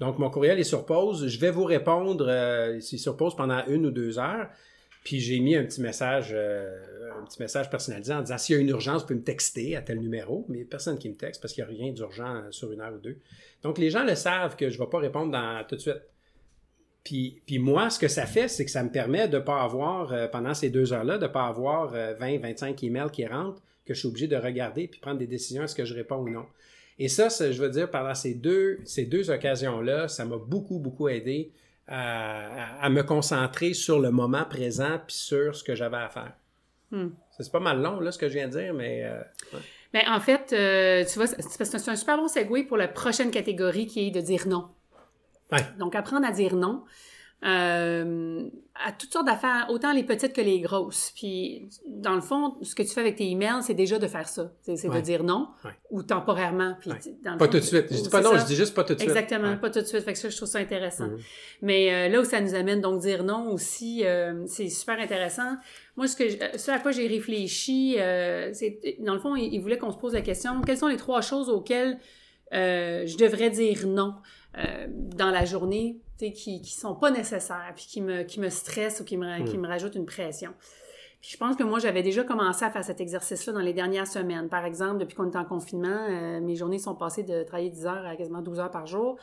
[0.00, 1.26] Donc, mon courriel est sur pause.
[1.26, 4.48] Je vais vous répondre, euh, sur pause pendant une ou deux heures.
[5.04, 8.58] Puis j'ai mis un petit message, euh, un petit message personnalisé en disant s'il y
[8.58, 11.42] a une urgence, vous pouvez me texter à tel numéro, mais personne qui me texte
[11.42, 13.18] parce qu'il n'y a rien d'urgent sur une heure ou deux.
[13.62, 16.00] Donc les gens le savent que je ne vais pas répondre dans, tout de suite.
[17.04, 19.60] Puis, puis moi, ce que ça fait, c'est que ça me permet de ne pas
[19.62, 23.26] avoir, euh, pendant ces deux heures-là, de ne pas avoir euh, 20, 25 emails qui
[23.26, 26.18] rentrent, que je suis obligé de regarder puis prendre des décisions, est-ce que je réponds
[26.18, 26.46] ou non.
[26.98, 31.08] Et ça, je veux dire, pendant ces deux, ces deux occasions-là, ça m'a beaucoup, beaucoup
[31.08, 31.50] aidé
[31.88, 36.08] à, à- à me concentrer sur le moment présent puis sur ce que j'avais à
[36.08, 36.32] faire.
[36.92, 37.08] Hmm.
[37.36, 39.20] C'est pas mal long, là, ce que je viens de dire, mais euh,
[39.92, 43.86] Ben, en fait, euh, tu vois, c'est un super bon segue pour la prochaine catégorie
[43.86, 44.68] qui est de dire non.
[45.52, 45.64] Ouais.
[45.78, 46.82] Donc, apprendre à dire non
[47.44, 48.48] euh,
[48.86, 51.12] à toutes sortes d'affaires, autant les petites que les grosses.
[51.16, 54.28] Puis, dans le fond, ce que tu fais avec tes emails, c'est déjà de faire
[54.28, 54.52] ça.
[54.62, 55.72] C'est de dire non Ouais.
[55.90, 56.76] ou temporairement.
[56.80, 56.90] Puis,
[57.24, 57.86] dans le pas fond, tout de suite.
[57.90, 59.10] Je dis pas non, je dis juste pas tout de suite.
[59.10, 60.02] Exactement, pas tout de suite.
[60.04, 61.08] Fait que ça, je trouve ça intéressant.
[61.08, 61.18] Mhm.
[61.62, 65.56] Mais euh, là où ça nous amène, donc dire non aussi, euh, c'est super intéressant.
[65.96, 69.52] Moi, ce, que je- ce à quoi j'ai réfléchi, euh, c'est, dans le fond, il,
[69.52, 71.98] il voulait qu'on se pose la question, quelles sont les trois choses auxquelles
[72.52, 74.14] euh, je devrais dire non
[74.58, 78.40] euh, dans la journée, tu sais, qui, qui sont pas nécessaires, puis qui me, qui
[78.40, 80.52] me stressent ou qui me, qui me rajoutent une pression.
[81.20, 84.08] Puis je pense que moi, j'avais déjà commencé à faire cet exercice-là dans les dernières
[84.08, 84.48] semaines.
[84.48, 87.86] Par exemple, depuis qu'on est en confinement, euh, mes journées sont passées de travailler 10
[87.86, 89.16] heures à quasiment 12 heures par jour.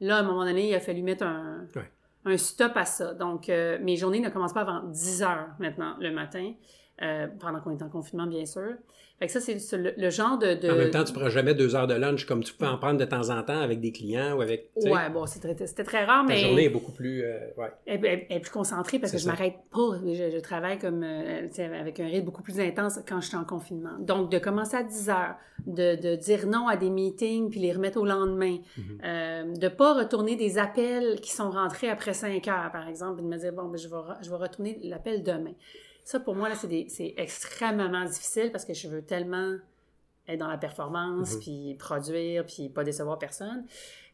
[0.00, 1.90] Là, à un moment donné, il a fallu mettre un, Ouais.
[2.26, 3.14] un stop à ça.
[3.14, 6.52] Donc, mes journées ne commencent pas avant 10 heures maintenant le matin.
[7.02, 8.74] Euh, pendant qu'on est en confinement, bien sûr.
[9.20, 11.28] Fait que ça, c'est le, le, genre de, de, En même temps, tu ne prends
[11.28, 13.78] jamais deux heures de lunch comme tu peux en prendre de temps en temps avec
[13.78, 14.70] des clients ou avec.
[14.76, 16.36] Ouais, bon, c'était très, très rare, mais.
[16.36, 17.22] La journée est beaucoup plus.
[17.22, 17.70] Euh, ouais.
[17.84, 19.98] elle, elle, elle, est plus concentrée parce que je m'arrête pas.
[20.06, 21.46] Je, je, travaille comme euh,
[21.78, 23.98] avec un rythme beaucoup plus intense quand je suis en confinement.
[23.98, 25.34] Donc, de commencer à 10 heures,
[25.66, 29.58] de, de dire non à des meetings puis les remettre au lendemain, mm -hmm.
[29.58, 33.28] de pas retourner des appels qui sont rentrés après 5 heures, par exemple, et de
[33.28, 35.54] me dire, bon, ben, je, vais, je vais retourner l'appel demain.
[36.04, 39.56] Ça, pour moi, là, c'est extrêmement difficile parce que je veux tellement
[40.28, 41.42] être dans la performance, mm -hmm.
[41.42, 43.64] puis produire, puis pas décevoir personne.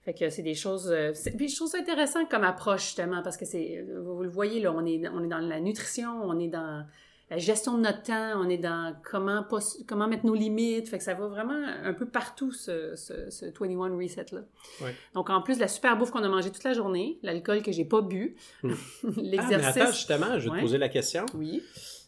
[0.02, 0.90] Fait que c'est des choses...
[0.90, 3.84] Euh, puis je trouve ça intéressant comme approche, justement, parce que c'est...
[4.04, 6.86] Vous le voyez, là, on est, on est dans la nutrition, on est dans
[7.28, 9.44] la gestion de notre temps, on est dans comment,
[9.86, 10.88] comment mettre nos limites.
[10.88, 14.42] Fait que ça va vraiment un peu partout, ce, ce, ce 21 Reset-là.
[14.80, 14.94] Ouais.
[15.14, 17.72] Donc, en plus de la super bouffe qu'on a mangée toute la journée, l'alcool que
[17.72, 18.72] j'ai pas bu, mm.
[19.16, 19.56] l'exercice...
[19.66, 20.56] Ah, mais attends, justement, je vais ouais.
[20.58, 21.26] te poser la question.
[21.34, 21.62] Oui.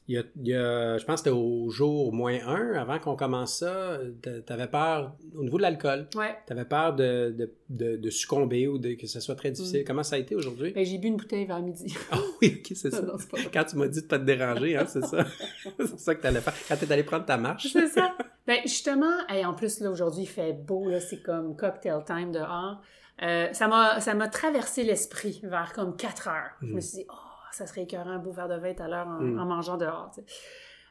[0.09, 2.99] Il y, a, il y a, je pense que c'était au jour moins un, avant
[2.99, 6.35] qu'on commence ça, tu avais peur, au niveau de l'alcool, ouais.
[6.47, 9.83] tu avais peur de, de, de, de, succomber ou de, que ce soit très difficile.
[9.83, 9.85] Mm.
[9.85, 10.73] Comment ça a été aujourd'hui?
[10.73, 11.95] Ben, j'ai bu une bouteille vers midi.
[12.11, 13.03] Ah oui, ok, c'est ça.
[13.03, 13.17] Non,
[13.53, 15.27] Quand tu m'as dit de pas te déranger, hein, c'est ça.
[15.79, 16.55] c'est ça que tu allais faire.
[16.67, 17.69] Quand tu es allé prendre ta marche.
[17.71, 18.17] C'est ça.
[18.47, 22.33] Ben, justement, et en plus, là, aujourd'hui, il fait beau, là, c'est comme cocktail time
[22.33, 22.81] dehors.
[23.23, 26.51] Euh, ça m'a traversé l'esprit vers comme 4 heures.
[26.63, 26.69] Mm.
[26.69, 27.28] Je me suis dit, oh,
[27.59, 29.39] ça serait écœurant un beau verre de vin tout à l'heure en, mm.
[29.39, 30.11] en, mangeant dehors.
[30.15, 30.27] Tu sais.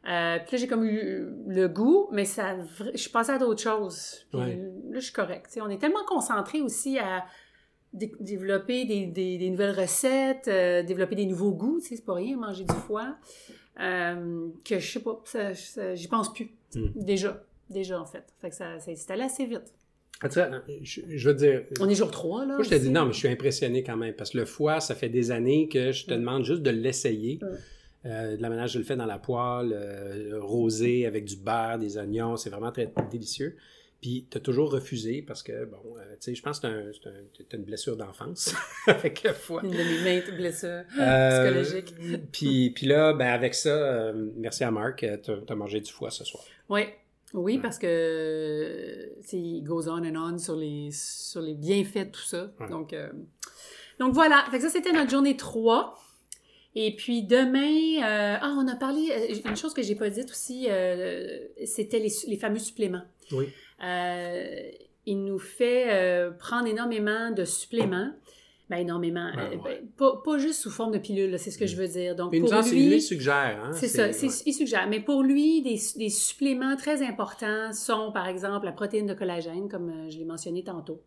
[0.10, 2.56] euh, puis là, j'ai comme eu le goût, mais ça,
[2.94, 4.28] je suis passée à d'autres choses.
[4.32, 4.56] Puis ouais.
[4.90, 5.58] Là, je suis correcte.
[5.62, 7.26] On est tellement concentré aussi à
[7.94, 11.80] développer des, des, des, nouvelles recettes, euh, développer des nouveaux goûts.
[11.80, 13.16] C'est pas rien, manger du foie.
[13.80, 15.22] Euh, que je sais pas,
[15.94, 16.52] j'y pense plus.
[16.76, 16.88] Mm.
[16.96, 17.44] Déjà.
[17.70, 18.34] Déjà, en fait.
[18.40, 19.74] Fait que ça, s'est allé assez vite.
[20.84, 21.64] Je, je veux dire.
[21.80, 22.56] On est jour 3, là.
[22.56, 24.14] Moi, je te dis non, mais je suis impressionné quand même.
[24.14, 26.18] Parce que le foie, ça fait des années que je te Mm.
[26.18, 27.40] demande juste de l'essayer.
[27.42, 27.46] Mm.
[28.06, 31.78] Euh, de la manière je le fais dans la poêle, euh, rosé avec du beurre,
[31.78, 33.58] des oignons, c'est vraiment très délicieux.
[34.02, 37.08] Puis tu as toujours refusé parce que, bon, euh, tu sais, je pense que tu
[37.10, 38.54] as, une blessure d'enfance
[38.88, 39.62] avec le foie.
[39.64, 41.96] Une de mes maintes blessures Euh, psychologiques.
[42.32, 46.12] puis, puis là, ben avec ça, euh, merci à Marc, tu as, mangé du foie
[46.12, 46.44] ce soir.
[46.70, 46.82] Oui,
[47.34, 52.22] oui, parce que il goes on and on sur les, sur les bienfaits de tout
[52.22, 52.52] ça.
[52.60, 52.70] Ouais.
[52.70, 53.10] Donc, euh,
[54.00, 55.98] donc voilà, fait que ça c'était notre journée 3.
[56.80, 60.30] Et puis demain, euh, ah, on a parlé, euh, une chose que j'ai pas dite
[60.30, 63.02] aussi, euh, c'était les, les, fameux suppléments.
[63.32, 63.48] Oui.
[65.08, 68.12] Il nous fait prendre énormément de suppléments.
[68.70, 69.32] Ben, énormément.
[69.34, 69.60] Ben, ouais.
[69.64, 72.16] ben, pas, pas, juste sous forme de pilule, c'est ce que je veux dire.
[72.16, 73.64] Donc, Mais pour lui, lui suggère.
[73.64, 74.30] Hein, c'est ça, ouais.
[74.46, 74.88] il suggère.
[74.90, 79.70] Mais pour lui, des, des, suppléments très importants sont, par exemple, la protéine de collagène,
[79.70, 81.02] comme euh, je l'ai mentionné tantôt.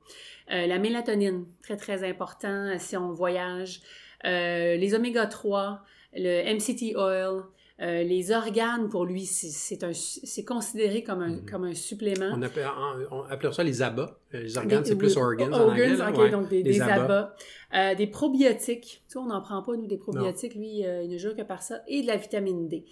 [0.51, 3.83] Euh, la mélatonine, très, très important si on voyage.
[4.25, 5.83] Euh, les oméga 3,
[6.15, 7.43] le MCT oil,
[7.81, 11.51] euh, les organes, pour lui, c'est considéré comme un, mm -hmm.
[11.51, 12.31] comme un supplément.
[12.35, 12.69] On appelle,
[13.11, 14.19] on appelle ça les abats.
[14.33, 15.53] Les organes, c'est plus organs.
[15.53, 16.31] Organs, anglais, ouais.
[16.31, 17.05] donc des, abats.
[17.05, 17.37] abats.
[17.79, 18.91] Euh, des probiotiques.
[19.07, 20.57] Tu sais, on n'en prend pas, nous, des probiotiques.
[20.57, 20.63] Non.
[20.63, 21.77] Lui, euh, il ne jure que par ça.
[21.87, 22.85] Et de la vitamine D.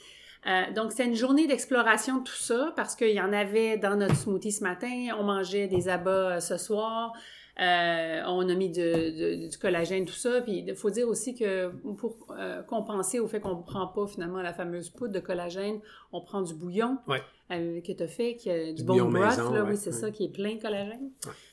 [0.47, 3.97] Euh, donc, c'est une journée d'exploration de tout ça parce qu'il y en avait dans
[3.97, 5.09] notre smoothie ce matin.
[5.19, 7.13] On mangeait des abats euh, ce soir.
[7.61, 10.41] Euh, on a mis de, de, du collagène, tout ça.
[10.43, 14.07] Puis il faut dire aussi que pour euh, compenser au fait qu'on ne prend pas
[14.07, 15.81] finalement la fameuse poudre de collagène,
[16.13, 17.21] on prend du bouillon ouais.
[17.51, 19.77] euh, que tu as fait, qui a du, du bon broth, maison, là, ouais, oui,
[19.77, 19.97] c'est ouais.
[19.97, 21.11] ça, qui est plein de collagène.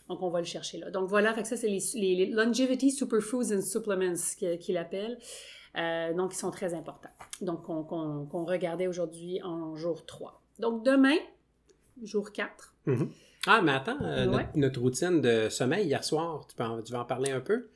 [0.08, 0.92] Donc on va le chercher là.
[0.92, 4.78] Donc voilà, fait que ça, c'est les, les, les, Longevity Superfoods and Supplements qu'il qu
[4.78, 5.18] appelle.
[6.16, 7.10] Donc, ils sont très importants.
[7.42, 10.42] Donc, qu'on qu qu regardait aujourd'hui en jour 3.
[10.60, 11.18] Donc, demain,
[12.02, 12.76] jour 4.
[12.86, 13.08] Mm -hmm.
[13.48, 14.32] Ah, mais attends, euh, ouais.
[14.32, 17.42] notre, notre, routine de sommeil hier soir, tu, peux en, tu vas en parler un
[17.42, 17.68] peu?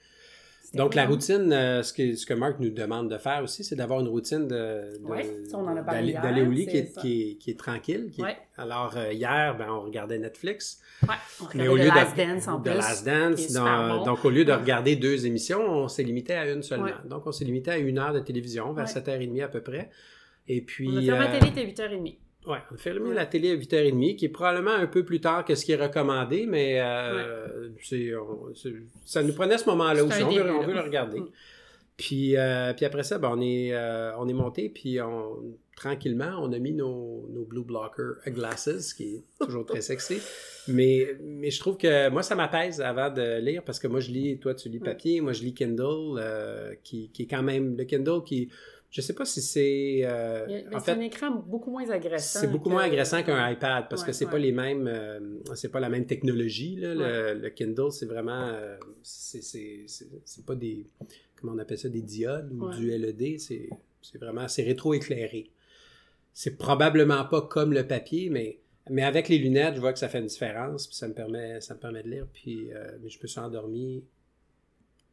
[0.74, 3.76] Donc, la routine, euh, ce, que, ce que Marc nous demande de faire aussi, c'est
[3.76, 5.00] d'avoir une routine de,
[6.22, 8.10] d'aller au lit qui est, qui, est, qui est, tranquille.
[8.12, 8.32] Qui ouais.
[8.32, 8.62] est...
[8.62, 10.82] Alors, euh, hier, ben, on regardait Netflix.
[11.02, 12.78] Ouais, on regardait mais au lieu de Last Dance en de plus.
[12.78, 13.52] Last Dance.
[13.52, 14.04] Donc, bon.
[14.06, 16.92] donc, au lieu de regarder deux émissions, on s'est limité à une seulement.
[17.06, 19.90] Donc, on s'est limité à une heure de télévision, vers 7h30 à peu près.
[20.48, 20.88] Et puis...
[20.88, 22.18] On a fermé la télé, c'était 8h30.
[22.48, 23.16] Oui, on a fermé ouais.
[23.16, 25.82] la télé à 8h30, qui est probablement un peu plus tard que ce qui est
[25.82, 28.16] recommandé, mais euh, ouais.
[28.16, 28.54] on,
[29.06, 30.24] ça nous prenait ce moment-là aussi.
[30.24, 31.20] On, veut, on veut le regarder.
[31.20, 31.30] Mm.
[31.98, 36.32] Puis, euh, puis après ça, ben, on, est, euh, on est monté, puis on, tranquillement,
[36.40, 40.20] on a mis nos, nos Blue Blocker Glasses, qui est toujours très sexy.
[40.70, 44.12] Mais, mais je trouve que moi, ça m'apaise avant de lire, parce que moi, je
[44.12, 47.84] lis, toi, tu lis papier, moi, je lis Kindle, qui, qui est quand même le
[47.84, 48.50] Kindle qui
[48.90, 50.02] je sais pas si c'est.
[50.04, 52.40] Euh, en fait, un écran beaucoup moins agressant.
[52.40, 52.74] C'est beaucoup que...
[52.74, 54.32] moins agressant qu'un iPad parce ouais, que c'est ouais.
[54.32, 54.88] pas les mêmes.
[54.88, 55.20] Euh,
[55.54, 56.76] c'est pas la même technologie.
[56.76, 57.34] Là, ouais.
[57.36, 58.48] le, le, Kindle, c'est vraiment.
[58.48, 59.86] Euh, c'est
[60.46, 60.88] pas des.
[61.36, 63.40] Comment on appelle ça Des diodes ou du LED.
[63.40, 63.70] C'est
[64.20, 64.48] vraiment.
[64.48, 65.52] C'est rétroéclairé.
[66.34, 70.10] c'est probablement pas comme le papier, mais, mais avec les lunettes, je vois que ça
[70.10, 72.28] fait une différence, puis ça me permet, ça me permet de lire.
[72.34, 74.04] Puis euh, mais je me suis endormi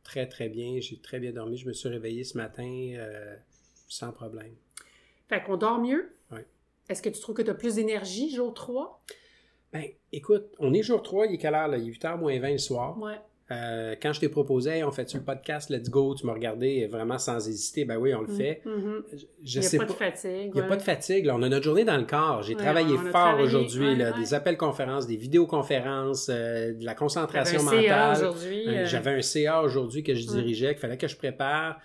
[0.03, 0.81] très, très bien.
[0.81, 1.59] J'ai très bien dormi.
[1.59, 3.37] Je me suis réveillé ce matin euh,
[3.89, 4.55] sans problème.
[5.29, 6.15] Fait qu'on dort mieux?
[6.33, 6.41] Oui.
[6.89, 9.03] Est-ce que tu trouves que tu as plus d'énergie jour 3?
[9.73, 11.69] Ben, écoute, on est jour 3, il est quelle heure?
[11.69, 11.77] Là?
[11.79, 12.99] Il est 8h moins 20 le soir.
[12.99, 13.15] Ouais.
[13.53, 16.87] Euh, quand je t'ai proposé, Hey, on fait-tu le podcast, let's go, tu m'as regardé
[16.89, 18.61] vraiment sans hésiter, ben oui, on le fait.
[18.65, 19.05] Mhm.
[19.13, 19.25] Je, je
[19.59, 19.93] Il n'y a sais pas pas.
[19.93, 20.31] de fatigue.
[20.47, 20.69] Il n'y a ouais.
[20.69, 21.27] pas de fatigue.
[21.27, 21.37] Là.
[21.37, 22.43] On a notre journée dans le corps.
[22.43, 23.95] J'ai Ouais, travaillé fort aujourd'hui.
[24.03, 24.13] ouais.
[24.19, 28.17] Des appels conférences, des vidéoconférences, euh, de la J'avais concentration un CA mentale.
[28.17, 28.65] aujourd'hui.
[28.69, 31.79] Euh, euh, J'avais un CA aujourd'hui que je dirigeais, qu'il fallait que je prépare.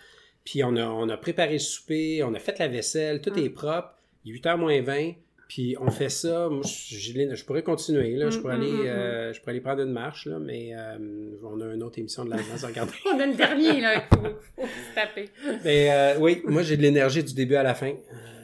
[0.44, 3.44] Puis on a, on a préparé le souper, on a fait la vaisselle, tout Ouais.
[3.46, 3.94] est propre.
[4.26, 5.12] Il est 8h moins 20.
[5.48, 6.48] Puis on fait ça.
[6.50, 8.16] Moi, je, pourrais continuer.
[8.16, 8.30] Là.
[8.30, 10.72] Je, pourrais Mm, aller, mm, mm, euh, je pourrais aller prendre une marche, là, mais
[10.74, 10.98] euh,
[11.44, 12.94] on a une autre émission de la à regarder.
[13.14, 14.24] On a le dernier, là, qu'il faut,
[14.56, 15.30] faut se taper.
[15.66, 17.94] Mais euh, oui, moi j'ai de l'énergie du début à la fin.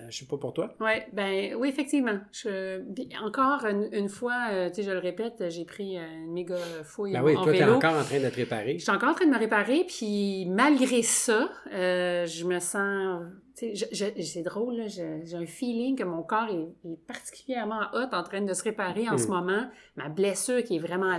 [0.07, 0.75] Euh, je sais pas pour toi.
[0.79, 2.19] Ouais, ben oui, effectivement.
[2.31, 2.81] Je,
[3.23, 6.55] encore une, une fois, euh, tu sais, je le répète, j'ai pris euh, une méga
[6.83, 8.77] fouille Ben en, oui, en toi, t'es encore en train de te réparer.
[8.77, 13.23] Je suis encore en train de me réparer, puis malgré ça, euh, je me sens.
[13.59, 18.53] C'est drôle, j'ai un feeling que mon corps est, est particulièrement hot en train de
[18.53, 19.17] se réparer en Hmm.
[19.17, 19.65] ce moment.
[19.95, 21.17] Ma blessure qui est vraiment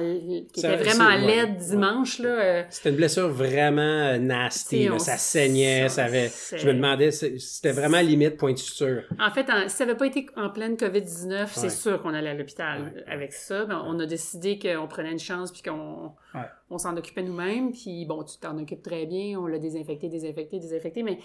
[0.53, 1.57] qui Ça- était vraiment laide ouais.
[1.57, 4.88] dimanche, euh, C'était une blessure vraiment euh, nasty.
[4.88, 4.98] Là.
[5.01, 6.31] ça saignait, ça avait.
[6.57, 9.03] Je me demandais, c'était vraiment limite point de suture.
[9.18, 11.46] En fait, en- si ça n'avait pas été en pleine COVID-19, Ouais.
[11.62, 13.64] c'est sûr qu'on allait à l'hôpital avec ça.
[13.64, 16.12] Ben, on a décidé qu'on prenait une chance puis qu'on
[16.70, 17.72] on s'en occupait nous-mêmes.
[17.72, 19.40] Puis bon, tu t'en occupes très bien.
[19.40, 21.03] On l'a désinfecté, désinfecté, désinfecté.
[21.03, 21.18] Mais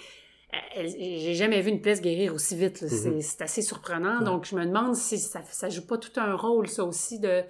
[0.76, 2.82] j'ai jamais vu une se guérir aussi vite.
[2.84, 3.22] Mhm.
[3.22, 4.20] C'est assez surprenant.
[4.20, 4.26] Ouais.
[4.26, 7.42] Donc, je me demande si ça, ça joue pas tout un rôle, ça aussi, de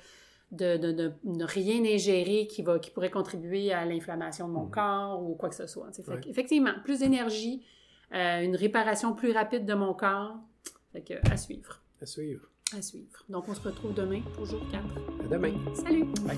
[0.52, 4.66] de, de, de ne rien ingérer qui, va, qui pourrait contribuer à l'inflammation de mon
[4.66, 4.72] Mhm.
[4.72, 5.90] corps ou quoi que ce soit.
[5.94, 6.22] Fait Ouais.
[6.28, 7.66] Effectivement, plus d'énergie,
[8.14, 10.36] euh, une réparation plus rapide de mon corps.
[10.92, 11.82] Fait que, à suivre.
[12.02, 12.44] À suivre.
[12.78, 13.24] À suivre.
[13.30, 14.84] Donc, on se retrouve demain pour jour 4.
[15.26, 15.54] À demain.
[15.74, 16.06] Salut!
[16.28, 16.38] Bye.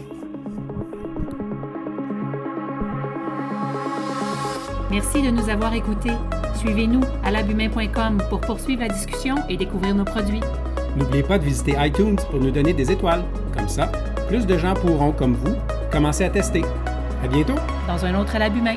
[4.91, 6.13] Merci de nous avoir écoutés.
[6.55, 10.41] Suivez-nous à labumain.com pour poursuivre la discussion et découvrir nos produits.
[10.95, 13.23] N'oubliez pas de visiter iTunes pour nous donner des étoiles.
[13.57, 13.91] Comme ça,
[14.27, 15.55] plus de gens pourront, comme vous,
[15.91, 16.63] commencer à tester.
[17.23, 17.55] À bientôt!
[17.87, 18.75] Dans un autre à l'abus main.